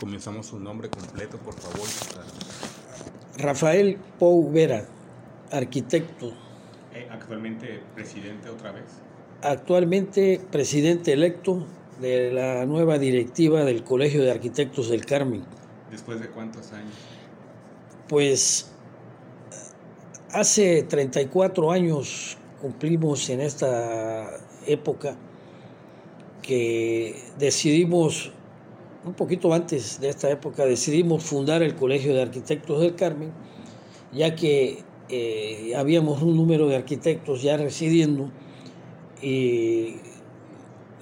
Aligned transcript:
Comenzamos 0.00 0.46
su 0.46 0.58
nombre 0.58 0.90
completo, 0.90 1.38
por 1.38 1.54
favor. 1.54 1.86
Rafael 3.38 3.98
Pou 4.18 4.50
Vera, 4.50 4.84
arquitecto. 5.50 6.32
Eh, 6.92 7.08
actualmente 7.10 7.82
presidente 7.94 8.48
otra 8.50 8.72
vez. 8.72 8.84
Actualmente 9.42 10.40
presidente 10.50 11.12
electo 11.12 11.66
de 12.00 12.32
la 12.32 12.66
nueva 12.66 12.98
directiva 12.98 13.64
del 13.64 13.84
Colegio 13.84 14.22
de 14.22 14.30
Arquitectos 14.30 14.88
del 14.88 15.04
Carmen. 15.06 15.44
¿Después 15.90 16.20
de 16.20 16.28
cuántos 16.28 16.72
años? 16.72 16.94
Pues 18.08 18.70
hace 20.32 20.82
34 20.82 21.70
años 21.70 22.36
cumplimos 22.60 23.28
en 23.30 23.40
esta 23.40 24.28
época 24.66 25.16
que 26.42 27.16
decidimos, 27.38 28.32
un 29.06 29.14
poquito 29.14 29.54
antes 29.54 30.00
de 30.00 30.08
esta 30.08 30.28
época, 30.30 30.64
decidimos 30.64 31.22
fundar 31.22 31.62
el 31.62 31.76
Colegio 31.76 32.12
de 32.12 32.22
Arquitectos 32.22 32.80
del 32.80 32.96
Carmen, 32.96 33.30
ya 34.12 34.34
que 34.34 34.82
eh, 35.08 35.72
habíamos 35.76 36.22
un 36.22 36.36
número 36.36 36.66
de 36.66 36.74
arquitectos 36.74 37.42
ya 37.42 37.56
residiendo 37.56 38.32
y 39.22 39.96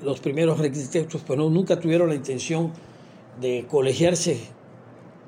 los 0.02 0.20
primeros 0.20 0.60
arquitectos 0.60 1.22
pues 1.26 1.38
nunca 1.38 1.80
tuvieron 1.80 2.10
la 2.10 2.14
intención 2.14 2.72
de 3.40 3.66
colegiarse 3.70 4.38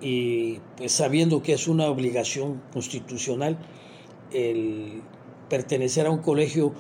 y 0.03 0.61
pues 0.77 0.93
sabiendo 0.93 1.43
que 1.43 1.55
es 1.55 1.69
una 1.69 1.87
obligación 1.87 2.61
constitucional 2.73 3.59
el 4.33 5.01
pertenecer 5.49 6.07
a 6.07 6.11
un 6.11 6.19
colegio 6.19 6.75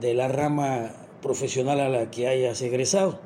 de 0.00 0.14
la 0.14 0.28
rama 0.28 0.92
profesional 1.20 1.80
a 1.80 1.88
la 1.88 2.10
que 2.10 2.28
hayas 2.28 2.62
egresado. 2.62 3.18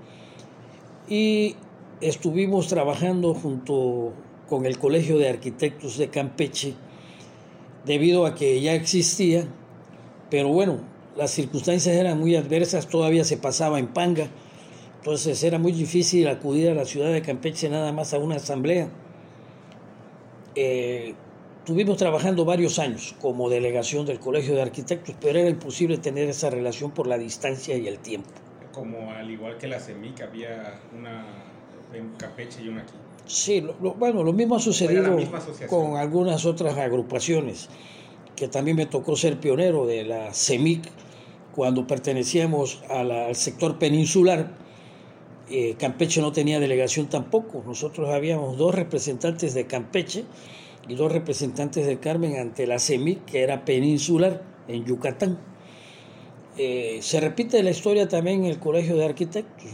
Y 1.06 1.56
estuvimos 2.00 2.68
trabajando 2.68 3.34
junto 3.34 4.12
con 4.48 4.66
el 4.66 4.78
Colegio 4.78 5.18
de 5.18 5.28
Arquitectos 5.28 5.98
de 5.98 6.08
Campeche, 6.08 6.74
debido 7.84 8.26
a 8.26 8.34
que 8.34 8.60
ya 8.60 8.74
existía, 8.74 9.46
pero 10.30 10.48
bueno, 10.48 10.78
las 11.16 11.30
circunstancias 11.30 11.95
eran 11.96 12.18
muy 12.18 12.36
adversas, 12.36 12.88
todavía 12.88 13.24
se 13.24 13.36
pasaba 13.36 13.78
en 13.78 13.88
panga, 13.88 14.28
entonces 14.98 15.42
era 15.42 15.59
muy 15.59 15.73
difícil 15.73 16.28
acudir 16.28 16.70
a 16.70 16.74
la 16.74 16.84
ciudad 16.84 17.12
de 17.12 17.23
Campeche 17.23 17.68
nada 17.68 17.92
más 17.92 18.14
a 18.14 18.18
una 18.18 18.36
asamblea. 18.36 18.88
Eh, 20.54 21.14
Estuvimos 21.64 21.96
trabajando 21.96 22.45
varios 22.45 22.79
años 22.79 23.16
como 23.23 23.48
delegación 23.48 24.04
del 24.04 24.20
Colegio 24.20 24.54
de 24.54 24.60
Arquitectos, 24.60 25.16
pero 25.18 25.38
era 25.38 25.48
imposible 25.48 25.96
tener 25.96 26.29
esa 26.29 26.51
relación 26.51 26.90
por 26.90 27.06
la 27.06 27.16
distancia 27.16 27.74
y 27.74 27.88
el 27.88 28.01
tiempo. 28.01 28.29
Como 28.70 29.10
al 29.12 29.30
igual 29.30 29.56
que 29.56 29.66
la 29.66 29.80
CEMIC, 29.80 30.20
había 30.20 30.79
una 30.95 31.24
en 31.96 32.10
Campeche 32.16 32.62
y 32.62 32.68
una 32.68 32.82
aquí. 32.82 32.95
Sí, 33.26 33.64
bueno, 33.98 34.23
lo 34.23 34.32
mismo 34.32 34.56
ha 34.56 34.60
sucedido 34.60 35.16
con 35.68 35.96
algunas 35.96 36.45
otras 36.45 36.76
agrupaciones, 36.76 37.70
que 38.36 38.48
también 38.48 38.76
me 38.76 38.86
tocó 38.86 39.16
ser 39.16 39.40
pionero 39.40 39.86
de 39.86 40.04
la 40.04 40.34
CEMIC 40.34 40.90
cuando 41.54 41.86
pertenecíamos 41.86 42.82
al 42.90 43.34
sector 43.34 43.78
peninsular. 43.78 44.51
Eh, 45.51 45.76
Campeche 45.78 46.20
no 46.20 46.32
tenía 46.32 46.60
delegación 46.60 47.09
tampoco. 47.09 47.62
Nosotros 47.66 48.10
habíamos 48.10 48.58
dos 48.58 48.74
representantes 48.74 49.54
de 49.54 49.66
Campeche 49.66 50.24
y 50.88 50.95
dos 50.95 51.10
representantes 51.10 51.86
del 51.86 52.01
Carmen 52.01 52.36
ante 52.38 52.66
la 52.66 52.79
CEMIC, 52.79 53.24
que 53.24 53.42
era 53.42 53.64
peninsular 53.64 54.42
en 54.68 54.84
Yucatán. 54.84 55.38
Eh, 56.56 56.98
se 57.01 57.20
repite 57.20 57.62
la 57.62 57.70
historia 57.70 58.06
también 58.08 58.45
en 58.45 58.51
el 58.51 58.58
Colegio 58.58 58.96
de 58.96 59.04
Arquitectos. 59.04 59.70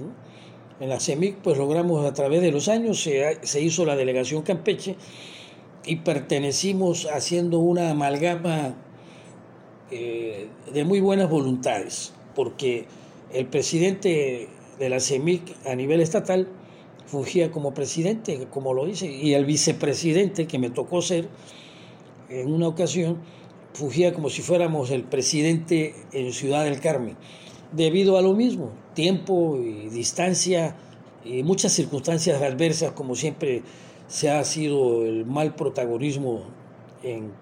En 0.80 0.88
la 0.88 0.98
CEMIC, 0.98 1.36
pues 1.36 1.58
logramos 1.58 2.06
a 2.06 2.14
través 2.14 2.40
de 2.40 2.50
los 2.50 2.68
años, 2.68 3.02
se, 3.02 3.60
hizo 3.60 3.84
la 3.84 3.96
delegación 3.96 4.40
Campeche 4.40 4.96
y 5.84 5.96
pertenecimos 5.96 7.06
haciendo 7.06 7.58
una 7.58 7.90
amalgama 7.90 8.74
eh, 9.90 10.48
de 10.72 10.84
muy 10.84 11.00
buenas 11.00 11.28
voluntades, 11.28 12.14
porque 12.34 12.86
el 13.30 13.46
presidente 13.46 14.48
de 14.78 14.88
la 14.88 15.00
CEMIC 15.00 15.54
a 15.66 15.74
nivel 15.74 16.00
estatal 16.00 16.48
fungía 17.04 17.50
como 17.50 17.74
presidente, 17.74 18.46
como 18.50 18.72
lo 18.72 18.88
hice, 18.88 19.06
y 19.06 19.34
el 19.34 19.44
vicepresidente 19.44 20.46
que 20.46 20.58
me 20.58 20.70
tocó 20.70 21.02
ser 21.02 21.28
en 22.30 22.50
una 22.50 22.68
ocasión, 22.68 23.18
fungía 23.74 24.14
como 24.14 24.30
si 24.30 24.40
fuéramos 24.40 24.90
el 24.90 25.04
presidente 25.04 25.94
en 26.12 26.32
Ciudad 26.32 26.64
del 26.64 26.80
Carmen, 26.80 27.16
debido 27.72 28.16
a 28.16 28.22
lo 28.22 28.34
mismo, 28.34 28.70
tiempo 28.94 29.58
y 29.58 29.88
distancia 29.88 30.76
y 31.24 31.42
muchas 31.42 31.72
circunstancias 31.72 32.40
adversas, 32.42 32.92
como 32.92 33.14
siempre 33.14 33.62
se 34.08 34.30
ha 34.30 34.42
sido 34.44 35.04
el 35.04 35.26
mal 35.26 35.54
protagonismo 35.54 36.42
en, 37.02 37.32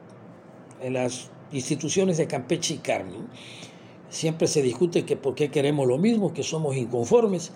en 0.83 0.93
las 0.93 1.31
instituciones 1.53 2.19
de 2.19 2.27
Campeche 2.27 2.75
y 2.75 2.79
Carmen. 2.79 3.29
Siempre 4.11 4.49
se 4.49 4.63
discute 4.63 5.05
que 5.05 5.17
por 5.17 5.35
qué 5.35 5.51
queremos 5.51 5.87
lo 5.87 5.99
mismo, 5.99 6.33
que 6.33 6.43
somos 6.43 6.77
inconformes 6.77 7.53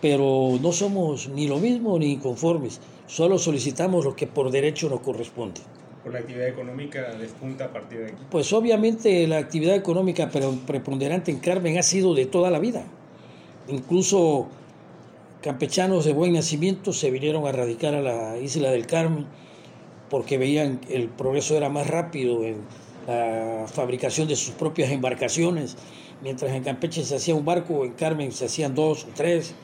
pero 0.00 0.58
no 0.60 0.72
somos 0.72 1.28
ni 1.28 1.46
lo 1.46 1.58
mismo 1.58 1.98
ni 1.98 2.12
inconformes, 2.12 2.80
solo 3.06 3.38
solicitamos 3.38 4.04
lo 4.04 4.14
que 4.14 4.26
por 4.26 4.50
derecho 4.50 4.88
nos 4.88 5.00
corresponde. 5.00 5.60
¿Por 6.06 6.12
la 6.12 6.20
actividad 6.20 6.46
económica 6.46 7.00
a 7.64 7.72
partir 7.72 7.98
de 7.98 8.06
aquí? 8.06 8.22
Pues 8.30 8.52
obviamente 8.52 9.26
la 9.26 9.38
actividad 9.38 9.74
económica 9.74 10.30
preponderante 10.30 11.32
en 11.32 11.40
Carmen 11.40 11.78
ha 11.78 11.82
sido 11.82 12.14
de 12.14 12.26
toda 12.26 12.48
la 12.52 12.60
vida. 12.60 12.84
Incluso 13.66 14.46
campechanos 15.42 16.04
de 16.04 16.12
buen 16.12 16.34
nacimiento 16.34 16.92
se 16.92 17.10
vinieron 17.10 17.44
a 17.48 17.50
radicar 17.50 17.92
a 17.96 18.02
la 18.02 18.38
isla 18.38 18.70
del 18.70 18.86
Carmen 18.86 19.26
porque 20.08 20.38
veían 20.38 20.78
que 20.78 20.94
el 20.94 21.08
progreso 21.08 21.56
era 21.56 21.70
más 21.70 21.88
rápido 21.88 22.44
en 22.44 22.58
la 23.08 23.66
fabricación 23.66 24.28
de 24.28 24.36
sus 24.36 24.54
propias 24.54 24.92
embarcaciones. 24.92 25.76
Mientras 26.22 26.52
en 26.52 26.62
Campeche 26.62 27.02
se 27.02 27.16
hacía 27.16 27.34
un 27.34 27.44
barco, 27.44 27.84
en 27.84 27.94
Carmen 27.94 28.30
se 28.30 28.44
hacían 28.44 28.76
dos 28.76 29.06
o 29.06 29.08
tres 29.12 29.56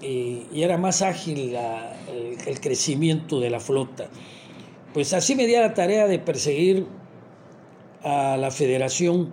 y, 0.00 0.46
era 0.62 0.78
más 0.78 1.02
ágil 1.02 1.56
el, 2.46 2.60
crecimiento 2.60 3.40
de 3.40 3.50
la 3.50 3.58
flota. 3.58 4.08
Pues 4.96 5.12
así 5.12 5.34
me 5.34 5.46
di 5.46 5.54
a 5.54 5.60
la 5.60 5.74
tarea 5.74 6.06
de 6.06 6.18
perseguir 6.18 6.86
a 8.02 8.38
la 8.38 8.50
federación. 8.50 9.30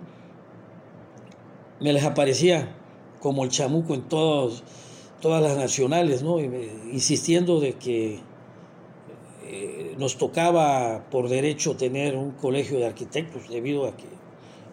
Me 1.80 1.90
les 1.94 2.04
aparecía 2.04 2.76
como 3.18 3.44
el 3.44 3.50
chamuco 3.50 3.94
en 3.94 4.02
todas 4.02 4.62
las 5.22 5.56
nacionales, 5.56 6.22
insistiendo 6.92 7.60
de 7.60 7.72
que 7.78 8.20
eh, 9.46 9.94
nos 9.96 10.18
tocaba 10.18 11.06
por 11.10 11.30
derecho 11.30 11.76
tener 11.76 12.14
un 12.14 12.32
colegio 12.32 12.78
de 12.78 12.84
arquitectos 12.84 13.48
debido 13.48 13.86
a 13.86 13.96
que 13.96 14.08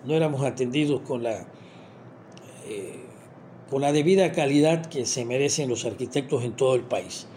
no 0.04 0.14
éramos 0.14 0.44
atendidos 0.44 1.00
con 1.08 1.24
la 1.24 1.48
eh, 2.68 3.00
con 3.70 3.82
la 3.82 3.94
debida 3.94 4.34
calidad 4.34 4.88
que 4.88 5.06
se 5.06 5.24
merecen 5.24 5.70
los 5.70 5.86
arquitectos 5.86 6.44
en 6.44 6.52
todo 6.52 6.76
el 6.76 6.84
país. 6.84 7.28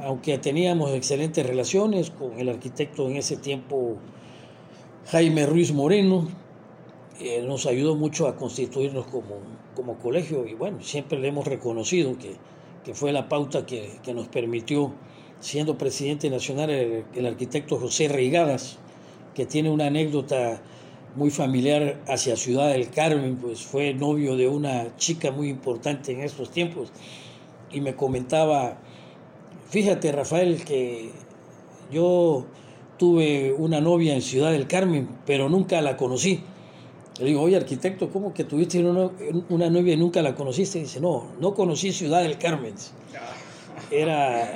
Aunque 0.00 0.38
teníamos 0.38 0.92
excelentes 0.92 1.46
relaciones 1.46 2.10
con 2.10 2.38
el 2.38 2.48
arquitecto 2.48 3.08
en 3.08 3.16
ese 3.16 3.36
tiempo, 3.36 3.96
Jaime 5.06 5.46
Ruiz 5.46 5.72
Moreno, 5.72 6.28
él 7.20 7.46
nos 7.46 7.66
ayudó 7.66 7.94
mucho 7.94 8.26
a 8.26 8.36
constituirnos 8.36 9.06
como, 9.06 9.36
como 9.74 9.98
colegio 9.98 10.46
y 10.46 10.54
bueno, 10.54 10.82
siempre 10.82 11.18
le 11.18 11.28
hemos 11.28 11.46
reconocido 11.46 12.18
que, 12.18 12.36
que 12.84 12.94
fue 12.94 13.12
la 13.12 13.28
pauta 13.28 13.66
que, 13.66 13.98
que, 14.02 14.14
nos 14.14 14.26
permitió, 14.28 14.92
siendo 15.40 15.78
presidente 15.78 16.28
nacional, 16.28 16.70
el, 16.70 17.04
el 17.14 17.26
arquitecto 17.26 17.78
José 17.78 18.08
Reigadas, 18.08 18.78
que 19.34 19.46
tiene 19.46 19.70
una 19.70 19.86
anécdota 19.86 20.60
muy 21.14 21.30
familiar 21.30 22.00
hacia 22.08 22.36
Ciudad 22.36 22.70
del 22.70 22.90
Carmen, 22.90 23.36
pues 23.36 23.62
fue 23.62 23.94
novio 23.94 24.36
de 24.36 24.48
una 24.48 24.96
chica 24.96 25.30
muy 25.30 25.48
importante 25.48 26.12
en 26.12 26.20
estos 26.20 26.50
tiempos 26.50 26.92
y 27.74 27.80
me 27.80 27.94
comentaba, 27.94 28.78
fíjate 29.74 30.12
Rafael 30.12 30.64
que 30.64 31.10
yo 31.90 32.46
tuve 32.96 33.52
una 33.52 33.80
novia 33.80 34.14
en 34.14 34.22
Ciudad 34.22 34.52
del 34.52 34.68
Carmen, 34.68 35.08
pero 35.26 35.48
nunca 35.48 35.82
la 35.82 35.96
conocí. 35.96 36.44
Le 37.18 37.24
digo, 37.24 37.42
oye 37.42 37.56
arquitecto, 37.56 38.08
¿cómo 38.08 38.32
que 38.32 38.44
tuviste 38.44 38.78
una, 38.78 39.70
novia 39.70 39.94
y 39.94 39.96
nunca 39.96 40.22
la 40.22 40.36
conociste? 40.36 40.78
dice, 40.78 41.00
no, 41.00 41.26
no 41.40 41.54
conocí 41.54 41.90
Ciudad 41.90 42.22
del 42.22 42.38
Carmen. 42.38 42.74
Era, 43.90 44.48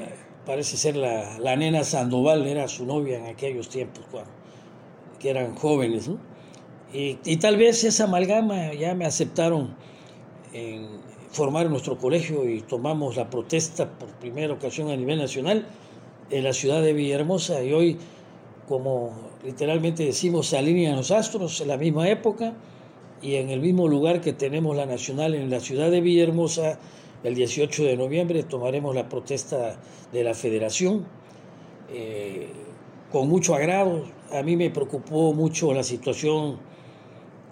parece 0.47 0.76
ser 0.76 0.94
la, 0.94 1.37
la 1.41 1.56
nena 1.56 1.82
Sandoval, 1.82 2.47
era 2.47 2.69
su 2.69 2.87
novia 2.87 3.19
en 3.19 3.26
aquellos 3.26 3.69
tiempos, 3.69 4.05
cuando, 4.12 4.31
que 5.19 5.31
eran 5.31 5.56
jóvenes, 5.56 6.06
¿no? 6.06 6.19
Y, 6.93 7.17
tal 7.38 7.56
vez 7.56 7.82
esa 7.82 8.05
amalgama 8.05 8.73
ya 8.73 8.94
me 8.94 9.05
aceptaron 9.05 9.75
en 10.53 11.07
formar 11.31 11.69
nuestro 11.69 11.99
colegio 11.99 12.49
y 12.49 12.63
tomamos 12.63 13.17
la 13.17 13.29
protesta 13.29 13.89
por 13.99 14.09
primera 14.11 14.53
ocasión 14.53 14.91
a 14.91 14.97
nivel 14.97 15.19
nacional 15.19 15.67
en 16.31 16.45
la 16.45 16.53
ciudad 16.53 16.83
de 16.83 16.93
Villahermosa 16.93 17.63
y 17.63 17.73
hoy, 17.73 17.99
como 18.69 19.13
literalmente 19.45 20.05
decimos, 20.05 20.49
se 20.49 20.59
alinean 20.59 20.97
los 20.97 21.11
astros 21.11 21.61
en 21.61 21.69
la 21.69 21.77
misma 21.77 22.09
época 22.09 22.55
y 23.23 23.37
en 23.37 23.51
el 23.51 23.61
mismo 23.61 23.89
lugar 23.89 24.21
que 24.21 24.33
tenemos 24.33 24.77
la 24.77 24.87
nacional 24.87 25.35
en 25.35 25.51
la 25.51 25.61
ciudad 25.61 25.91
de 25.91 26.01
Villahermosa, 26.01 26.79
el 27.25 27.35
18 27.35 27.85
de 27.85 27.97
noviembre 27.97 28.43
tomaremos 28.45 28.95
la 28.95 29.09
protesta 29.09 29.77
de 30.13 30.25
la 30.25 30.35
federación 30.35 31.07
eh, 31.93 32.49
con 33.11 33.29
mucho 33.29 33.55
agrado. 33.55 34.05
A 34.33 34.43
mí 34.43 34.57
me 34.57 34.71
preocupó 34.71 35.33
mucho 35.33 35.73
la 35.73 35.83
situación 35.83 36.59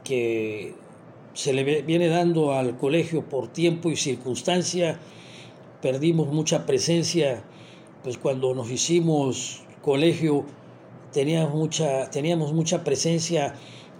que 0.04 0.74
se 1.36 1.52
le 1.52 1.82
viene 1.82 2.08
dando 2.08 2.54
al 2.54 2.78
colegio 2.78 3.28
por 3.28 3.48
tiempo 3.48 3.90
y 3.90 3.96
circunstancia. 3.96 4.98
Perdimos 5.82 6.28
mucha 6.28 6.64
presencia, 6.64 7.44
pues 8.02 8.16
cuando 8.16 8.54
nos 8.54 8.70
hicimos 8.70 9.62
colegio 9.82 10.46
teníamos 11.12 11.54
mucha, 11.54 12.08
teníamos 12.10 12.54
mucha 12.54 12.84
presencia 12.84 13.54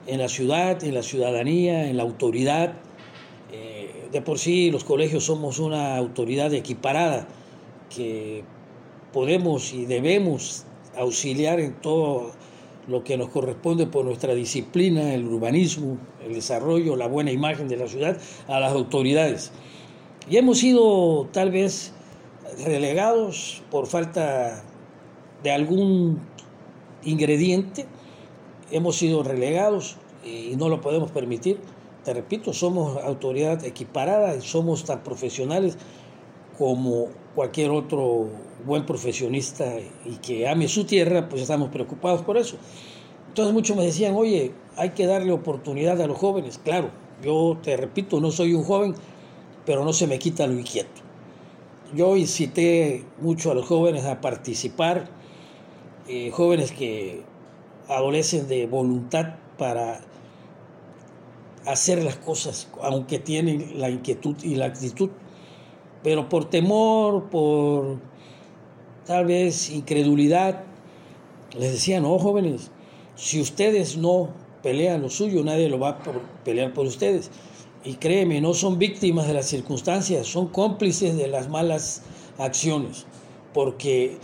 en 0.07 0.19
la 0.19 0.31
ciudad, 0.31 0.83
en 0.83 0.95
la 0.95 1.03
ciudadanía, 1.03 1.91
en 1.91 1.99
la 1.99 2.05
autoridad. 2.05 2.73
Eh, 3.53 4.09
de 4.11 4.23
por 4.23 4.39
sí 4.39 4.71
los 4.71 4.85
colegios 4.85 5.25
somos 5.25 5.59
una 5.59 5.99
autoridad 5.99 6.55
equiparada 6.55 7.29
que 7.95 8.45
podemos 9.13 9.75
y 9.75 9.85
debemos 9.85 10.65
auxiliar 10.97 11.61
en 11.61 11.75
todo 11.83 12.33
lo 12.89 13.03
que 13.03 13.17
nos 13.17 13.31
corresponde 13.31 13.87
por 13.87 14.05
nuestra 14.05 14.35
disciplina, 14.35 15.15
el 15.15 15.27
urbanismo, 15.27 15.99
el 16.25 16.35
desarrollo, 16.35 16.97
la 16.97 17.09
buena 17.09 17.33
imagen 17.33 17.69
de 17.69 17.77
la 17.77 17.89
ciudad, 17.89 18.19
a 18.49 18.61
las 18.61 18.73
autoridades. 18.73 19.53
Y 20.29 20.37
hemos 20.37 20.59
sido 20.59 21.29
tal 21.33 21.51
vez 21.51 21.93
relegados 22.65 23.63
por 23.71 23.87
falta 23.87 24.63
de 25.43 25.51
algún 25.51 26.21
ingrediente, 27.05 27.87
hemos 28.71 28.97
sido 28.97 29.23
relegados 29.23 29.97
y 30.25 30.57
no 30.57 30.69
lo 30.69 30.81
podemos 30.81 31.11
permitir. 31.11 31.59
Te 32.05 32.15
repito, 32.15 32.53
somos 32.53 33.03
autoridad 33.03 33.65
equiparada 33.65 34.37
y 34.37 34.41
somos 34.41 34.85
tan 34.85 35.03
profesionales 35.03 35.77
como 36.57 37.09
cualquier 37.35 37.71
otro 37.71 38.29
buen 38.65 38.87
profesionista 38.87 39.75
y 40.05 40.17
que 40.17 40.49
ame 40.49 40.69
su 40.69 40.85
tierra, 40.85 41.29
pues 41.29 41.43
estamos 41.43 41.71
preocupados 41.71 42.23
por 42.23 42.37
eso. 42.37 42.57
Entonces 43.29 43.53
muchos 43.53 43.77
me 43.77 43.85
decían, 43.85 44.15
oye, 44.17 44.53
hay 44.77 44.91
que 44.91 45.07
darle 45.07 45.33
oportunidad 45.33 46.01
a 46.01 46.07
los 46.07 46.19
jóvenes. 46.19 46.59
Claro, 46.59 46.91
yo 47.23 47.59
te 47.63 47.77
repito, 47.77 48.21
no 48.21 48.31
soy 48.31 48.55
un 48.55 48.65
joven, 48.65 48.95
pero 49.65 49.85
no 49.85 49.93
se 49.93 50.07
me 50.07 50.19
quita 50.19 50.47
lo 50.47 50.55
inquieto. 50.55 51.03
Yo 51.95 52.17
incité 52.17 53.05
mucho 53.21 53.51
a 53.51 53.55
los 53.55 53.67
jóvenes 53.67 54.05
a 54.05 54.21
participar, 54.21 55.09
eh, 56.09 56.31
jóvenes 56.31 56.73
que 56.73 57.23
adolecen 57.89 58.49
de 58.49 58.67
voluntad 58.67 59.37
para 59.59 60.01
hacer 61.67 62.03
las 62.03 62.17
cosas, 62.17 62.69
aunque 62.83 63.19
tienen 63.19 63.79
la 63.79 63.91
inquietud 63.91 64.37
y 64.43 64.55
la 64.55 64.67
actitud, 64.67 65.11
pero 66.03 66.29
por 66.29 66.51
temor, 66.51 67.25
por 67.31 67.99
tal 69.07 69.27
vez 69.27 69.71
incredulidad, 69.71 70.65
les 71.59 71.73
decía, 71.73 72.01
no, 72.01 72.19
jóvenes, 72.19 72.71
si 73.15 73.41
ustedes 73.41 73.97
no 73.97 74.29
pelean 74.63 75.03
lo 75.03 75.11
suyo, 75.11 75.43
nadie 75.45 75.69
lo 75.69 75.79
va 75.79 75.91
a 75.91 75.99
pelear 76.45 76.73
por 76.73 76.87
ustedes. 76.87 77.31
Y 77.85 77.95
créeme, 77.95 78.41
no 78.41 78.53
son 78.53 78.79
víctimas 78.79 79.29
de 79.29 79.35
las 79.35 79.47
circunstancias, 79.47 80.27
son 80.27 80.49
cómplices 80.49 81.17
de 81.17 81.29
las 81.29 81.49
malas 81.49 82.03
acciones, 82.37 83.07
porque 83.55 84.19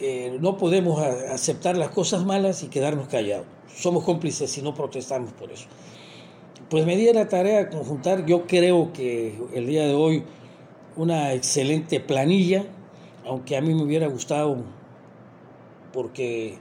eh, 0.00 0.36
no 0.40 0.58
podemos 0.58 1.00
aceptar 1.00 1.76
las 1.76 1.88
cosas 1.88 2.24
malas 2.26 2.62
y 2.62 2.68
quedarnos 2.68 3.08
callados. 3.08 3.46
Somos 3.74 4.04
cómplices 4.04 4.50
si 4.50 4.62
no 4.62 4.74
protestamos 4.74 5.32
por 5.32 5.50
eso. 5.50 5.66
Pues 6.68 6.84
me 6.84 6.96
di 6.96 7.10
la 7.12 7.28
tarea 7.28 7.58
de 7.58 7.68
conjuntar, 7.70 8.26
yo 8.26 8.46
creo 8.46 8.92
que 8.92 9.38
el 9.54 9.66
día 9.66 9.86
de 9.86 9.94
hoy, 9.94 10.24
una 10.96 11.32
excelente 11.32 12.00
planilla, 12.00 12.64
aunque 13.24 13.56
a 13.56 13.60
mí 13.60 13.74
me 13.74 13.82
hubiera 13.82 14.06
gustado, 14.06 14.56
porque 15.92 16.58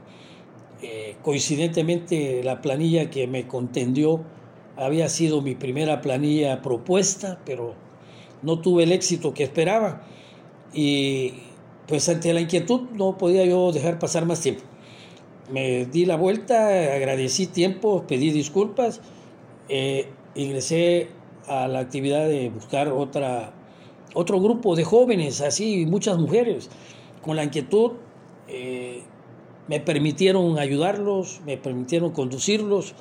eh, 0.81 1.15
coincidentemente 1.21 2.43
la 2.43 2.61
planilla 2.61 3.09
que 3.09 3.27
me 3.27 3.47
contendió 3.47 4.23
había 4.77 5.09
sido 5.09 5.41
mi 5.41 5.55
primera 5.55 6.01
planilla 6.01 6.61
propuesta, 6.61 7.39
pero 7.45 7.75
no 8.41 8.59
tuve 8.59 8.83
el 8.83 8.91
éxito 8.91 9.33
que 9.33 9.43
esperaba. 9.43 10.03
Y 10.73 11.33
pues 11.87 12.09
ante 12.09 12.33
la 12.33 12.41
inquietud 12.41 12.89
no 12.93 13.17
podía 13.17 13.45
yo 13.45 13.71
dejar 13.71 13.99
pasar 13.99 14.25
más 14.25 14.41
tiempo. 14.41 14.63
Me 15.51 15.85
di 15.85 16.05
la 16.05 16.17
vuelta, 16.17 16.67
agradecí 16.95 17.47
tiempo, 17.47 18.05
pedí 18.07 18.31
disculpas, 18.31 18.99
eh, 19.69 20.09
ingresé 20.33 21.09
a 21.47 21.67
la 21.67 21.79
actividad 21.79 22.27
de 22.27 22.49
buscar 22.49 22.87
otra, 22.89 23.53
otro 24.15 24.39
grupo 24.41 24.75
de 24.75 24.83
jóvenes, 24.83 25.41
así 25.41 25.85
muchas 25.85 26.17
mujeres, 26.17 26.69
con 27.21 27.35
la 27.35 27.43
inquietud. 27.43 27.91
Eh, 28.47 29.03
me 29.67 29.79
permitieron 29.79 30.57
ayudarlos, 30.57 31.41
me 31.45 31.57
permitieron 31.57 32.11
conducirlos. 32.11 32.93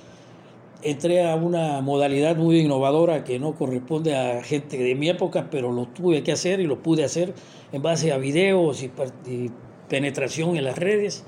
Entré 0.83 1.27
a 1.27 1.37
una 1.37 1.81
modalidad 1.81 2.37
muy 2.37 2.59
innovadora 2.59 3.25
que 3.25 3.39
no 3.39 3.55
corresponde 3.55 4.17
a 4.17 4.43
gente 4.43 4.77
de 4.77 4.95
mi 4.95 5.09
época, 5.09 5.49
pero 5.51 5.73
lo 5.73 5.87
tuve 5.87 6.23
que 6.23 6.33
hacer 6.33 6.61
y 6.61 6.67
lo 6.67 6.83
pude 6.83 7.05
hacer 7.05 7.33
en 7.73 7.81
base 7.81 8.13
a 8.13 8.19
videos 8.19 8.83
y, 8.83 8.91
penetración 9.89 10.57
en 10.57 10.65
las 10.65 10.79
redes, 10.79 11.25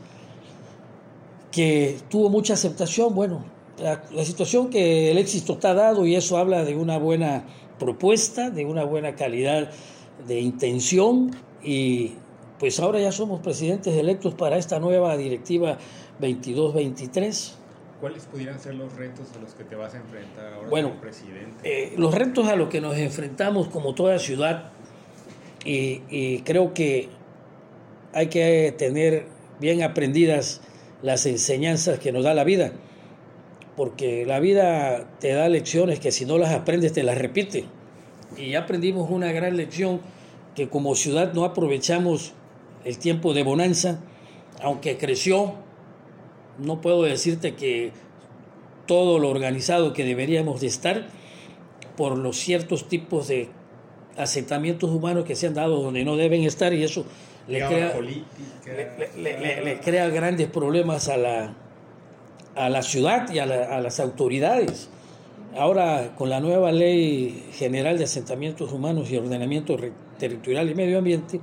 que 1.53 1.99
tuvo 2.09 2.31
mucha 2.31 2.55
aceptación. 2.55 3.15
Bueno, 3.15 3.45
la, 3.79 4.03
la, 4.11 4.25
situación 4.25 4.71
que 4.71 5.11
el 5.11 5.19
éxito 5.19 5.53
está 5.53 5.75
dado 5.75 6.07
y 6.07 6.17
eso 6.17 6.39
habla 6.39 6.65
de 6.65 6.75
una 6.75 6.99
buena 6.99 7.45
propuesta, 7.79 8.51
de 8.51 8.65
una 8.65 8.85
buena 8.85 9.15
calidad 9.15 9.71
de 10.27 10.41
intención 10.41 11.31
y 11.63 12.15
pues 12.59 12.81
ahora 12.81 13.01
ya 13.01 13.13
somos 13.13 13.41
presidentes 13.41 13.95
electos 13.95 14.35
para 14.35 14.57
esta 14.57 14.79
nueva 14.79 15.17
directiva 15.17 15.79
22-23. 16.21 17.53
¿Cuáles 18.01 18.25
pudieran 18.25 18.61
ser 18.61 18.75
los 18.75 18.95
retos 18.95 19.29
a 19.37 19.41
los 19.41 19.55
que 19.55 19.65
te 19.65 19.75
vas 19.75 19.95
a 19.95 19.99
enfrentar 19.99 20.53
ahora 20.53 20.69
bueno, 20.69 20.89
como 20.91 21.01
presidente? 21.01 21.57
Eh, 21.65 21.95
los 21.97 22.15
retos 22.15 22.49
a 22.49 22.57
los 22.57 22.69
que 22.69 22.81
nos 22.81 22.97
enfrentamos 22.97 23.69
como 23.69 23.95
toda 23.95 24.19
ciudad 24.19 24.71
y, 25.65 26.43
creo 26.43 26.75
que 26.75 27.09
hay 28.13 28.29
que 28.29 28.73
tener 28.79 29.27
bien 29.59 29.83
aprendidas 29.83 30.61
las 31.03 31.27
enseñanzas 31.27 31.99
que 31.99 32.13
nos 32.13 32.23
da 32.23 32.35
la 32.35 32.45
vida, 32.45 32.73
porque 33.77 34.25
la 34.25 34.41
vida 34.41 35.07
te 35.21 35.33
da 35.33 35.49
lecciones 35.49 36.01
que 36.01 36.11
si 36.11 36.25
no 36.25 36.39
las 36.39 36.53
aprendes 36.53 36.93
te 36.93 37.03
las 37.03 37.19
repite. 37.19 37.65
Y 38.37 38.51
ya 38.51 38.61
aprendimos 38.61 39.11
una 39.11 39.31
gran 39.33 39.57
lección 39.57 40.01
que 40.55 40.69
como 40.69 40.95
ciudad 40.95 41.35
no 41.35 41.45
aprovechamos 41.45 42.33
el 42.85 42.99
tiempo 42.99 43.35
de 43.35 43.43
bonanza, 43.43 44.01
aunque 44.63 44.97
creció, 44.97 45.55
no 46.59 46.81
puedo 46.81 47.03
decirte 47.03 47.55
que 47.55 47.93
todo 48.87 49.19
lo 49.19 49.29
organizado 49.29 49.93
que 49.93 50.05
deberíamos 50.05 50.61
de 50.61 50.69
estar 50.69 51.07
por 51.97 52.17
los 52.17 52.37
ciertos 52.37 52.89
tipos 52.89 53.29
de 53.29 53.49
asentamientos 54.17 54.91
humanos 54.91 55.25
que 55.25 55.37
se 55.37 55.47
han 55.47 55.55
dado 55.55 55.83
donde 55.83 56.05
no 56.05 56.17
deben 56.17 56.43
estar 56.45 56.73
y 56.73 56.83
eso 56.83 57.05
le 57.49 57.59
crea, 57.59 57.95
le, 59.17 59.81
crea, 59.81 60.09
grandes 60.09 60.49
problemas 60.49 61.09
a 61.09 61.17
la, 61.17 61.55
a 62.57 62.69
la 62.69 62.83
ciudad 62.83 63.31
y 63.33 63.39
a, 63.39 63.45
a, 63.45 63.81
las 63.81 64.01
autoridades. 64.01 64.89
Ahora, 65.57 66.15
con 66.17 66.31
la 66.31 66.41
nueva 66.41 66.73
ley 66.73 67.45
general 67.53 67.99
de 67.99 68.05
asentamientos 68.05 68.73
humanos 68.73 69.11
y 69.11 69.17
ordenamiento 69.17 69.77
territorial 70.19 70.71
y 70.71 70.75
medio 70.75 70.99
ambiente 70.99 71.41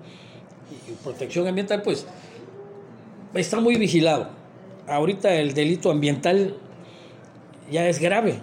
y 0.88 0.92
protección 1.04 1.48
ambiental, 1.48 1.82
pues 1.82 2.06
está 3.34 3.60
muy 3.60 3.76
vigilado. 3.76 4.30
Ahorita 4.88 5.34
el 5.34 5.54
delito 5.54 5.90
ambiental 5.90 6.58
ya 7.72 7.88
es 7.88 8.00
grave, 8.00 8.40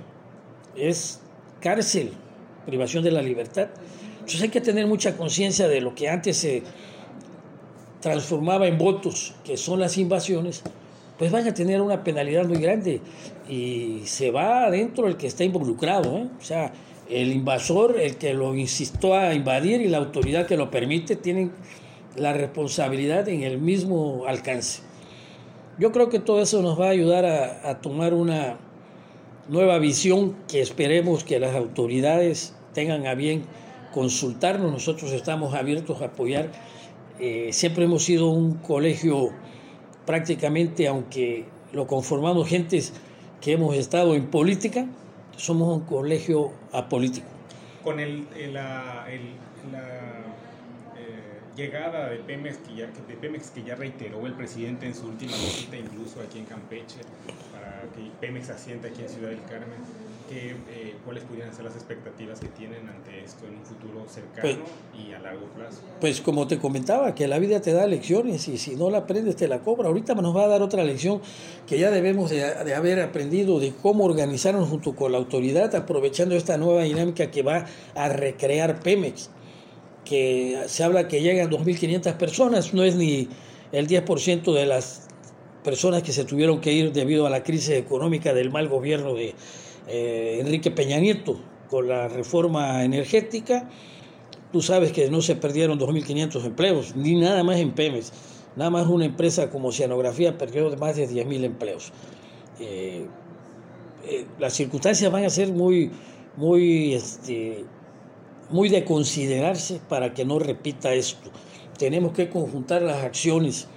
es 0.77 1.21
cárcel, 1.61 2.13
privación 2.67 3.05
de 3.05 3.11
la 3.11 3.23
libertad. 3.23 3.69
Entonces 4.13 4.43
hay 4.43 4.49
que 4.49 4.61
tener 4.61 4.87
mucha 4.87 5.17
conciencia 5.17 5.69
de 5.69 5.81
lo 5.81 5.95
que 5.95 6.09
antes 6.09 6.39
se 6.39 6.63
transformaba 8.01 8.67
en 8.67 8.79
votos, 8.79 9.35
que 9.45 9.57
son 9.57 9.81
las 9.81 9.99
invasiones, 9.99 10.63
pues 11.21 11.31
van 11.31 11.47
a 11.47 11.53
tener 11.53 11.83
una 11.83 12.03
penalidad 12.03 12.47
muy 12.47 12.57
grande 12.63 13.03
y 13.47 14.01
se 14.07 14.31
va 14.31 14.65
adentro 14.65 15.07
el 15.07 15.19
que 15.19 15.27
está 15.27 15.45
involucrado, 15.45 16.17
¿eh? 16.17 16.29
o 16.41 16.43
sea, 16.43 16.73
el 17.11 17.31
invasor, 17.31 18.01
el 18.01 18.17
que 18.17 18.33
lo 18.33 18.55
insistió 18.55 19.15
a 19.15 19.35
invadir 19.35 19.83
y 19.83 19.89
la 19.89 19.99
autoridad 19.99 20.47
que 20.47 20.57
lo 20.57 20.71
permite 20.71 21.17
tienen 21.17 21.53
la 22.17 22.33
responsabilidad 22.33 23.29
en 23.29 23.43
el 23.43 23.59
mismo 23.59 24.25
alcance. 24.27 24.81
Yo 25.79 25.93
creo 25.93 26.09
que 26.09 26.21
todo 26.21 26.41
eso 26.41 26.63
nos 26.63 26.81
va 26.81 26.87
a 26.87 26.91
ayudar 26.93 27.27
a, 27.27 27.83
tomar 27.83 28.15
una 28.15 28.57
nueva 29.47 29.79
visión 29.79 30.37
que 30.49 30.63
esperemos 30.63 31.23
que 31.23 31.39
las 31.39 31.55
autoridades 31.55 32.55
tengan 32.73 33.07
a 33.07 33.15
bien 33.15 33.43
consultarnos, 33.93 34.73
nosotros 34.73 35.13
estamos 35.13 35.53
abiertos 35.53 36.01
a 36.01 36.07
apoyar. 36.07 36.51
Eh, 37.19 37.51
siempre 37.53 37.85
hemos 37.85 38.05
sido 38.05 38.31
un 38.31 38.55
colegio 38.55 39.33
prácticamente, 40.11 40.89
aunque 40.89 41.45
lo 41.73 41.87
conformamos 41.87 42.49
gentes 42.49 42.93
que 43.41 43.53
hemos 43.53 43.77
estado 43.77 44.17
en 44.17 44.27
política, 44.27 44.85
somos 45.37 45.69
un 45.73 45.85
colegio 45.85 46.51
apolítico. 46.73 47.29
Con 47.85 48.01
el, 48.01 48.27
la, 48.53 49.07
la 49.71 49.87
eh, 50.99 51.39
llegada 51.55 52.09
de 52.09 52.17
Pemex, 52.17 52.57
que 52.57 52.75
ya, 52.75 52.87
de 52.87 53.15
Pemex 53.15 53.51
que 53.51 53.63
ya 53.63 53.77
reiteró 53.77 54.27
el 54.27 54.33
presidente 54.33 54.87
en 54.87 54.97
su 54.97 55.07
última 55.07 55.31
visita, 55.31 55.77
incluso 55.77 56.21
aquí 56.21 56.41
en 56.41 56.47
Campeche, 56.47 56.99
para 57.53 57.83
que 57.95 58.11
Pemex 58.21 58.51
asienta 58.51 58.89
aquí 58.89 59.03
en 59.03 59.09
Ciudad 59.09 59.29
del 59.29 59.45
Carmen, 59.45 59.79
eh, 60.33 60.95
¿cuáles 61.05 61.25
pudieran 61.25 61.53
ser 61.53 61.65
las 61.65 61.75
expectativas 61.75 62.39
que 62.41 62.49
tienen 62.49 62.89
ante 62.89 63.25
esto 63.25 63.47
en 63.47 63.57
un 63.57 63.65
futuro 63.65 64.07
cercano 64.09 64.41
pues, 64.41 64.57
y 64.97 65.13
a 65.13 65.19
largo 65.19 65.47
plazo? 65.57 65.83
Pues 66.01 66.21
como 66.21 66.47
te 66.47 66.59
comentaba, 66.59 67.15
que 67.15 67.27
la 67.27 67.39
vida 67.39 67.61
te 67.61 67.73
da 67.73 67.87
lecciones 67.87 68.47
y 68.49 68.57
si 68.57 68.77
no 68.77 68.91
la 68.91 68.99
aprendes 68.99 69.37
te 69.37 69.49
la 69.49 69.61
cobra. 69.61 69.89
Ahorita 69.89 70.15
nos 70.15 70.37
va 70.37 70.45
a 70.45 70.49
dar 70.49 70.63
otra 70.63 70.85
lección 70.85 71.21
que 71.67 71.79
ya 71.79 71.91
debemos 71.91 72.31
de, 72.31 72.65
de 72.65 72.75
haber 72.75 73.01
aprendido 73.01 73.59
de 73.59 73.73
cómo 73.83 74.05
organizarnos 74.05 74.69
junto 74.69 74.95
con 74.95 75.13
la 75.13 75.19
autoridad, 75.19 75.75
aprovechando 75.75 76.37
esta 76.37 76.57
nueva 76.59 76.85
dinámica 76.85 77.31
que 77.31 77.43
va 77.43 77.67
a 77.95 78.09
recrear 78.09 78.81
Pemex, 78.81 79.31
que 80.05 80.63
se 80.67 80.85
habla 80.85 81.09
que 81.09 81.23
llegan 81.23 81.51
2.500 81.51 82.17
personas, 82.17 82.73
no 82.73 82.85
es 82.85 82.95
ni 82.95 83.29
el 83.73 83.89
10% 83.89 84.53
de 84.53 84.67
las 84.67 85.09
personas 85.63 86.03
que 86.03 86.13
se 86.13 86.25
tuvieron 86.25 86.61
que 86.61 86.73
ir 86.73 86.93
debido 86.93 87.27
a 87.27 87.31
la 87.31 87.43
crisis 87.43 87.71
económica 87.71 88.33
del 88.33 88.51
mal 88.51 88.69
gobierno 88.69 89.15
de 89.15 89.35
eh, 89.91 90.39
Enrique 90.41 90.71
Peña 90.71 90.99
Nieto 90.99 91.41
con 91.69 91.89
la 91.89 92.09
reforma 92.09 92.85
energética. 92.85 93.69
Tú 94.53 94.63
sabes 94.63 94.93
que 94.93 95.11
no 95.11 95.21
se 95.21 95.37
perdieron 95.37 95.79
2.500 95.79 96.45
empleos, 96.45 96.97
ni 96.97 97.15
nada 97.15 97.43
más 97.45 97.59
en 97.59 97.73
Pemex. 97.73 98.13
Nada 98.57 98.71
más 98.71 98.87
una 98.87 99.05
empresa 99.05 99.51
como 99.51 99.69
Oceanografía 99.69 100.37
perdió 100.37 100.75
más 100.77 100.97
de 100.97 101.09
10.000 101.09 101.45
empleos. 101.45 101.93
Eh, 102.59 103.07
eh, 104.05 104.27
las 104.39 104.55
circunstancias 104.55 105.11
van 105.11 105.25
a 105.25 105.31
ser 105.31 105.53
muy, 105.53 105.91
muy, 106.37 106.95
este, 106.95 107.65
muy 108.51 108.69
de 108.69 108.85
considerarse 108.85 109.81
para 109.89 110.15
que 110.15 110.25
no 110.25 110.39
repita 110.39 110.93
esto. 110.95 111.31
Tenemos 111.79 112.13
que 112.13 112.29
conjuntar 112.29 112.83
las 112.83 113.03
acciones 113.05 113.69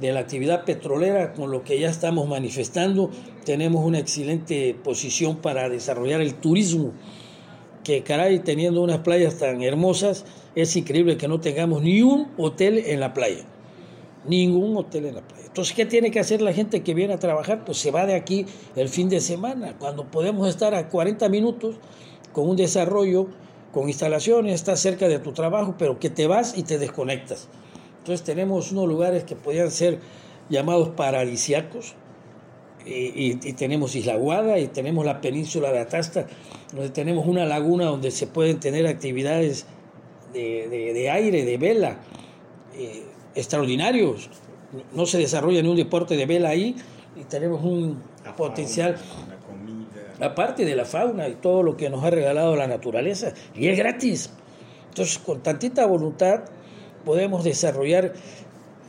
de 0.00 0.12
la 0.12 0.20
actividad 0.20 0.64
petrolera 0.64 1.32
con 1.32 1.50
lo 1.50 1.64
que 1.64 1.78
ya 1.78 1.88
estamos 1.88 2.28
manifestando. 2.28 3.10
Tenemos 3.44 3.84
una 3.84 3.98
excelente 3.98 4.76
posición 4.82 5.36
para 5.38 5.68
desarrollar 5.68 6.20
el 6.20 6.34
turismo, 6.34 6.92
que 7.88 8.02
caray, 8.02 8.40
teniendo 8.40 8.82
unas 8.82 8.98
playas 8.98 9.38
tan 9.38 9.62
hermosas, 9.62 10.26
es 10.54 10.76
increíble 10.76 11.16
que 11.16 11.26
no 11.26 11.40
tengamos 11.40 11.82
ni 11.82 12.02
un 12.02 12.28
hotel 12.36 12.82
en 12.86 13.00
la 13.00 13.14
playa. 13.14 13.44
Ningún 14.26 14.76
hotel 14.76 15.06
en 15.06 15.14
la 15.14 15.22
playa. 15.22 15.46
Entonces, 15.46 15.74
¿qué 15.74 15.86
tiene 15.86 16.10
que 16.10 16.20
hacer 16.20 16.42
la 16.42 16.52
gente 16.52 16.82
que 16.82 16.92
viene 16.92 17.14
a 17.14 17.18
trabajar? 17.18 17.64
Pues 17.64 17.78
se 17.78 17.90
va 17.90 18.04
de 18.04 18.14
aquí 18.14 18.44
el 18.76 18.90
fin 18.90 19.08
de 19.08 19.20
semana, 19.20 19.76
cuando 19.78 20.04
podemos 20.10 20.48
estar 20.48 20.74
a 20.74 20.88
40 20.88 21.28
minutos 21.30 21.76
con 22.32 22.48
un 22.48 22.56
desarrollo, 22.56 23.28
con 23.72 23.88
instalaciones, 23.88 24.54
estás 24.54 24.80
cerca 24.80 25.08
de 25.08 25.18
tu 25.18 25.32
trabajo, 25.32 25.76
pero 25.78 25.98
que 25.98 26.10
te 26.10 26.26
vas 26.26 26.58
y 26.58 26.64
te 26.64 26.78
desconectas. 26.78 27.48
Entonces 28.08 28.24
tenemos 28.24 28.72
unos 28.72 28.88
lugares 28.88 29.24
que 29.24 29.36
podrían 29.36 29.70
ser 29.70 29.98
llamados 30.48 30.88
paradisiacos, 30.88 31.94
y, 32.86 33.34
tenemos 33.52 33.94
Isla 33.94 34.16
Guada 34.16 34.58
y 34.58 34.68
tenemos 34.68 35.04
la 35.04 35.20
península 35.20 35.70
de 35.72 35.80
Atasta, 35.80 36.26
donde 36.72 36.88
tenemos 36.88 37.26
una 37.26 37.44
laguna 37.44 37.84
donde 37.84 38.10
se 38.10 38.26
pueden 38.26 38.60
tener 38.60 38.86
actividades 38.86 39.66
de, 40.32 41.10
aire, 41.12 41.44
de 41.44 41.58
vela, 41.58 41.98
eh, 42.74 43.02
extraordinarios. 43.34 44.30
No 44.94 45.04
se 45.04 45.18
desarrolla 45.18 45.60
ni 45.60 45.68
un 45.68 45.76
deporte 45.76 46.16
de 46.16 46.24
vela 46.24 46.48
ahí 46.48 46.76
y 47.14 47.24
tenemos 47.24 47.62
un 47.62 48.02
potencial, 48.38 48.96
aparte 50.18 50.64
de 50.64 50.74
la 50.74 50.86
fauna 50.86 51.28
y 51.28 51.34
todo 51.34 51.62
lo 51.62 51.76
que 51.76 51.90
nos 51.90 52.02
ha 52.02 52.08
regalado 52.08 52.56
la 52.56 52.68
naturaleza, 52.68 53.34
y 53.54 53.68
es 53.68 53.76
gratis. 53.76 54.30
Entonces, 54.88 55.18
con 55.18 55.42
tantita 55.42 55.84
voluntad, 55.84 56.44
podemos 57.08 57.42
desarrollar 57.42 58.12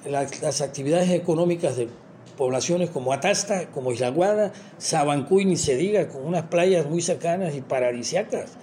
las, 0.06 0.60
actividades 0.60 1.10
económicas 1.12 1.78
de 1.78 1.88
poblaciones 2.36 2.90
como 2.90 3.14
Atasta, 3.14 3.68
como 3.68 3.94
Isla 3.94 4.10
Guada, 4.10 4.52
Sabancuy, 4.78 5.46
ni 5.46 5.56
se 5.56 5.78
diga, 5.78 6.10
con 6.10 6.26
unas 6.26 6.44
playas 6.48 6.86
muy 6.86 7.02
cercanas 7.02 7.56
y 7.56 7.62
paradisiacas. 7.62 8.58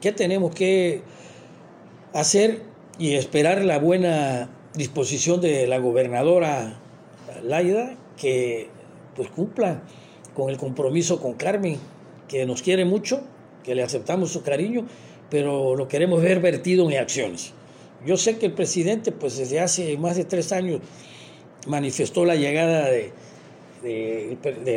¿Qué 0.00 0.10
tenemos 0.10 0.52
que 0.56 1.02
hacer 2.14 2.62
y 2.98 3.14
esperar 3.14 3.64
la 3.64 3.78
buena 3.78 4.50
disposición 4.74 5.40
de 5.40 5.68
la 5.68 5.78
gobernadora 5.78 6.80
Laida 7.44 7.94
que 8.20 8.70
pues 9.14 9.30
cumpla 9.30 9.82
con 10.34 10.50
el 10.50 10.56
compromiso 10.56 11.20
con 11.20 11.34
Carmen, 11.34 11.78
que 12.26 12.44
nos 12.44 12.60
quiere 12.60 12.84
mucho, 12.84 13.20
que 13.62 13.76
le 13.76 13.84
aceptamos 13.84 14.32
su 14.32 14.42
cariño, 14.42 14.84
pero 15.30 15.76
lo 15.76 15.86
queremos 15.86 16.20
ver 16.20 16.40
vertido 16.40 16.90
en 16.90 16.98
acciones. 16.98 17.52
Yo 18.04 18.16
sé 18.16 18.38
que 18.38 18.46
el 18.46 18.52
presidente, 18.52 19.12
pues 19.12 19.36
desde 19.38 19.60
hace 19.60 19.96
más 19.96 20.16
de 20.16 20.24
tres 20.24 20.52
años, 20.52 20.80
manifestó 21.66 22.24
la 22.24 22.36
llegada 22.36 22.88
de, 22.90 23.12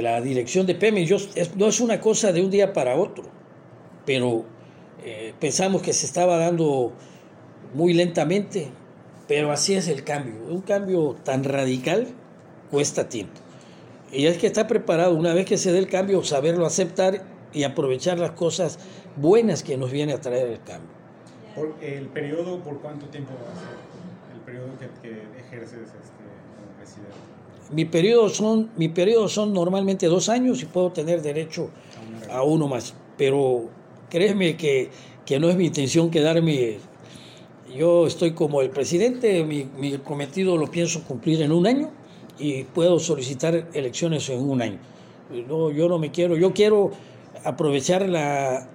la 0.02 0.22
dirección 0.22 0.66
de 0.66 0.76
Pemex. 0.76 1.56
no 1.56 1.68
es 1.68 1.80
una 1.80 2.00
cosa 2.00 2.32
de 2.32 2.42
un 2.42 2.50
día 2.50 2.74
para 2.74 2.96
otro, 2.96 3.24
pero 4.06 4.46
eh, 5.04 5.34
pensamos 5.40 5.82
que 5.82 5.94
se 5.94 6.06
estaba 6.06 6.38
dando 6.38 6.94
muy 7.74 7.94
lentamente, 7.94 8.68
pero 9.28 9.52
así 9.52 9.76
es 9.76 9.88
el 9.88 10.04
cambio. 10.04 10.42
Un 10.50 10.62
cambio 10.62 11.16
tan 11.24 11.44
radical 11.44 12.08
cuesta 12.72 13.10
tiempo. 13.10 13.40
Y 14.12 14.26
es 14.26 14.38
que 14.38 14.48
está 14.48 14.68
preparado, 14.68 15.16
una 15.16 15.34
vez 15.34 15.46
que 15.46 15.58
se 15.58 15.72
dé 15.72 15.80
el 15.80 15.88
cambio, 15.88 16.24
saberlo 16.24 16.66
aceptar 16.66 17.24
y 17.54 17.64
aprovechar 17.64 18.18
las 18.18 18.32
cosas 18.32 18.80
buenas 19.16 19.64
que 19.64 19.78
nos 19.78 19.92
viene 19.92 20.14
a 20.14 20.22
traer 20.22 20.48
el 20.48 20.62
cambio. 20.64 20.99
¿El 21.82 22.06
periodo 22.08 22.60
por 22.60 22.80
cuánto 22.80 23.08
tiempo 23.08 23.32
va 23.34 23.52
a 23.52 23.56
ser? 23.56 23.76
¿El 24.34 24.42
periodo 24.42 24.68
que, 24.80 25.10
ejerces 25.40 25.80
este, 25.80 26.24
como 26.56 26.78
presidente? 26.78 27.16
Mi 27.72 27.86
periodo, 27.86 28.30
son, 28.30 28.70
mi 28.78 28.90
periodo 28.90 29.28
son 29.28 29.54
normalmente 29.54 30.08
dos 30.08 30.30
años 30.30 30.62
y 30.62 30.66
puedo 30.66 30.92
tener 30.92 31.22
derecho 31.22 31.70
a 32.32 32.44
uno 32.44 32.68
más. 32.68 32.94
Pero 33.18 33.70
créeme 34.10 34.58
que, 34.58 34.90
que 35.26 35.40
no 35.40 35.50
es 35.50 35.56
mi 35.56 35.68
intención 35.68 36.10
quedarme. 36.10 36.78
Yo 37.76 38.08
estoy 38.08 38.32
como 38.32 38.62
el 38.62 38.72
presidente, 38.72 39.44
mi, 39.44 39.66
mi 39.78 39.98
cometido 40.00 40.58
lo 40.58 40.68
pienso 40.68 41.04
cumplir 41.04 41.42
en 41.42 41.52
un 41.52 41.68
año 41.68 41.92
y 42.40 42.64
puedo 42.64 43.00
solicitar 43.00 43.68
elecciones 43.74 44.28
en 44.30 44.50
un 44.50 44.62
año. 44.62 44.80
No, 45.48 45.70
yo 45.70 45.88
no 45.88 46.00
me 46.00 46.10
quiero, 46.10 46.36
yo 46.38 46.54
quiero 46.54 46.92
aprovechar 47.44 48.10
la, 48.10 48.68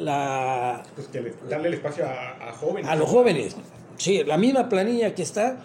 la... 0.00 0.82
Pues 0.94 1.08
darle 1.48 1.68
el 1.68 1.74
espacio 1.74 2.04
a, 2.06 2.52
jóvenes. 2.52 2.90
A 2.90 2.96
los 2.96 3.08
jóvenes. 3.08 3.56
Sí, 3.96 4.22
la 4.24 4.36
misma 4.36 4.68
planilla 4.68 5.14
que 5.14 5.22
está, 5.22 5.58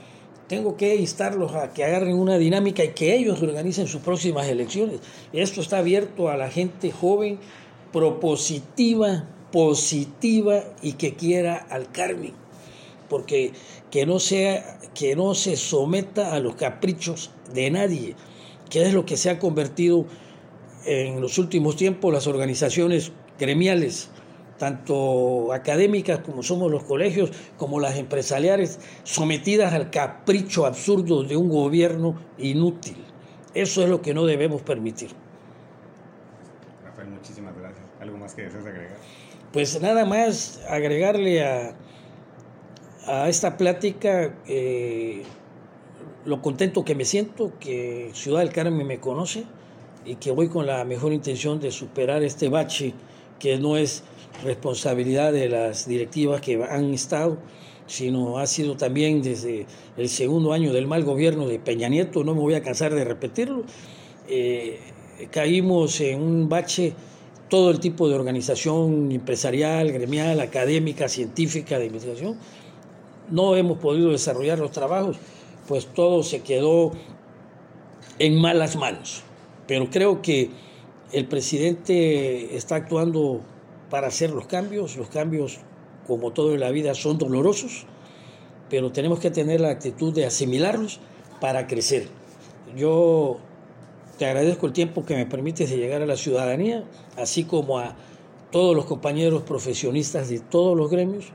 tengo 0.47 0.75
que 0.75 0.95
instarlos 0.95 1.53
a 1.55 1.73
que 1.73 1.83
agarren 1.83 2.15
una 2.15 2.37
dinámica 2.37 2.83
y 2.83 2.89
que 2.89 3.15
ellos 3.15 3.41
organicen 3.41 3.87
sus 3.87 4.01
próximas 4.01 4.47
elecciones. 4.47 4.99
Esto 5.33 5.61
está 5.61 5.79
abierto 5.79 6.29
a 6.29 6.37
la 6.37 6.49
gente 6.49 6.91
joven, 6.91 7.39
propositiva, 7.91 9.27
positiva 9.51 10.63
y 10.81 10.93
que 10.93 11.15
quiera 11.15 11.55
al 11.69 11.91
Carmen. 11.91 12.33
Porque 13.09 13.53
que 13.91 14.05
no, 14.05 14.19
sea, 14.19 14.79
que 14.93 15.15
no 15.15 15.35
se 15.35 15.55
someta 15.55 16.33
a 16.33 16.39
los 16.39 16.55
caprichos 16.55 17.31
de 17.53 17.69
nadie, 17.71 18.15
que 18.69 18.83
es 18.83 18.93
lo 18.93 19.05
que 19.05 19.15
se 19.15 19.29
ha 19.29 19.39
convertido 19.39 20.05
en 20.85 21.21
los 21.21 21.37
últimos 21.37 21.75
tiempos 21.75 22.13
las 22.13 22.27
organizaciones 22.27 23.11
gremiales 23.39 24.09
tanto 24.57 25.51
académicas 25.53 26.19
como 26.19 26.43
somos 26.43 26.71
los 26.71 26.83
colegios, 26.83 27.31
como 27.57 27.79
las 27.79 27.97
empresariales, 27.97 28.79
sometidas 29.03 29.73
al 29.73 29.89
capricho 29.89 30.65
absurdo 30.65 31.23
de 31.23 31.35
un 31.35 31.49
gobierno 31.49 32.15
inútil. 32.37 32.97
Eso 33.53 33.83
es 33.83 33.89
lo 33.89 34.01
que 34.01 34.13
no 34.13 34.25
debemos 34.25 34.61
permitir. 34.61 35.09
Rafael, 36.83 37.09
muchísimas 37.09 37.57
gracias. 37.57 37.85
¿Algo 37.99 38.17
más 38.17 38.33
que 38.33 38.43
deseas 38.43 38.65
agregar? 38.65 38.97
Pues 39.51 39.81
nada 39.81 40.05
más 40.05 40.61
agregarle 40.69 41.43
a, 41.43 41.75
a 43.07 43.29
esta 43.29 43.57
plática 43.57 44.35
eh, 44.47 45.23
lo 46.25 46.41
contento 46.41 46.83
que 46.83 46.95
me 46.95 47.05
siento, 47.05 47.53
que 47.59 48.11
Ciudad 48.13 48.39
del 48.39 48.51
Carmen 48.51 48.85
me 48.85 48.99
conoce 48.99 49.45
y 50.05 50.15
que 50.15 50.31
voy 50.31 50.49
con 50.49 50.65
la 50.65 50.83
mejor 50.85 51.13
intención 51.13 51.59
de 51.59 51.71
superar 51.71 52.23
este 52.23 52.49
bache 52.49 52.93
que 53.39 53.57
no 53.57 53.77
es 53.77 54.03
responsabilidad 54.43 55.31
de 55.33 55.49
las 55.49 55.87
directivas 55.87 56.41
que 56.41 56.63
han 56.63 56.93
estado, 56.93 57.37
sino 57.87 58.39
ha 58.39 58.47
sido 58.47 58.75
también 58.75 59.21
desde 59.21 59.65
el 59.97 60.09
segundo 60.09 60.53
año 60.53 60.73
del 60.73 60.87
mal 60.87 61.03
gobierno 61.03 61.47
de 61.47 61.59
Peña 61.59 61.87
Nieto, 61.87 62.23
no 62.23 62.33
me 62.33 62.41
voy 62.41 62.55
a 62.55 62.61
cansar 62.61 62.93
de 62.93 63.03
repetirlo, 63.03 63.63
eh, 64.27 64.79
caímos 65.31 66.01
en 66.01 66.21
un 66.21 66.49
bache 66.49 66.93
todo 67.49 67.69
el 67.69 67.79
tipo 67.79 68.09
de 68.09 68.15
organización 68.15 69.11
empresarial, 69.11 69.91
gremial, 69.91 70.39
académica, 70.39 71.07
científica, 71.07 71.77
de 71.77 71.85
investigación, 71.85 72.37
no 73.29 73.55
hemos 73.55 73.77
podido 73.77 74.11
desarrollar 74.11 74.59
los 74.59 74.71
trabajos, 74.71 75.17
pues 75.67 75.87
todo 75.87 76.23
se 76.23 76.41
quedó 76.41 76.91
en 78.19 78.39
malas 78.39 78.75
manos. 78.75 79.23
Pero 79.67 79.89
creo 79.89 80.21
que 80.21 80.49
el 81.11 81.27
presidente 81.27 82.55
está 82.55 82.75
actuando 82.75 83.41
para 83.89 84.07
hacer 84.07 84.31
los 84.31 84.47
cambios. 84.47 84.97
Los 84.97 85.09
cambios, 85.09 85.59
como 86.07 86.31
todo 86.31 86.53
en 86.53 86.59
la 86.59 86.71
vida, 86.71 86.93
son 86.95 87.17
dolorosos, 87.17 87.85
pero 88.69 88.91
tenemos 88.91 89.19
que 89.19 89.31
tener 89.31 89.61
la 89.61 89.69
actitud 89.69 90.13
de 90.13 90.25
asimilarlos 90.25 90.99
para 91.39 91.67
crecer. 91.67 92.07
Yo 92.75 93.37
te 94.17 94.25
agradezco 94.25 94.67
el 94.67 94.73
tiempo 94.73 95.05
que 95.05 95.15
me 95.15 95.25
permites 95.25 95.69
de 95.69 95.77
llegar 95.77 96.01
a 96.01 96.05
la 96.05 96.15
ciudadanía, 96.15 96.83
así 97.17 97.43
como 97.43 97.79
a 97.79 97.95
todos 98.51 98.75
los 98.75 98.85
compañeros 98.85 99.43
profesionistas 99.43 100.29
de 100.29 100.39
todos 100.39 100.77
los 100.77 100.89
gremios, 100.89 101.25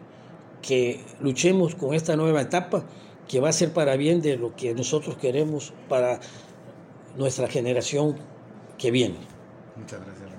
que 0.63 1.01
luchemos 1.21 1.75
con 1.75 1.95
esta 1.95 2.17
nueva 2.17 2.43
etapa 2.43 2.85
que 3.29 3.41
va 3.41 3.49
a 3.49 3.53
ser 3.53 3.73
para 3.73 3.97
bien 3.97 4.21
de 4.21 4.37
lo 4.37 4.57
que 4.57 4.75
nosotros 4.75 5.17
queremos 5.17 5.73
para 5.89 6.21
nuestra 7.17 7.47
generación 7.49 8.17
que 8.77 8.91
viene. 8.91 9.19
Muchas 9.77 10.05
gracias. 10.05 10.30